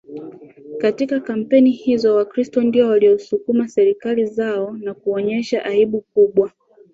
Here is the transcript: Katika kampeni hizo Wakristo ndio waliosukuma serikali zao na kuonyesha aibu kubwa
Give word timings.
Katika 0.77 1.19
kampeni 1.19 1.71
hizo 1.71 2.15
Wakristo 2.15 2.61
ndio 2.61 2.87
waliosukuma 2.87 3.67
serikali 3.67 4.25
zao 4.25 4.71
na 4.77 4.93
kuonyesha 4.93 5.65
aibu 5.65 6.01
kubwa 6.01 6.51